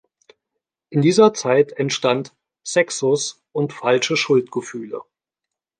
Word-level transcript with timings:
In 0.89 1.03
dieser 1.03 1.31
Zeit 1.35 1.73
entstand 1.73 2.33
"Sexus 2.67 3.43
und 3.51 3.71
falsche 3.71 4.17
Schuldgefühle". 4.17 5.01